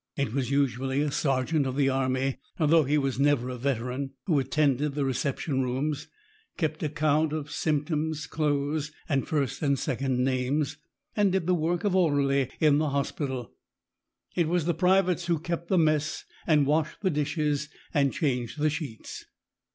[0.17, 4.39] It was usually a sergeant of the army though he was never a veteran who
[4.39, 6.07] attended the reception rooms,
[6.57, 10.77] kept account of symptoms, clothes, and first and second names,
[11.15, 13.53] and did the work of orderly in the hospital.
[14.35, 18.71] It was the privates who kept the mess and washed the dishes and changed the
[18.71, 19.25] sheets.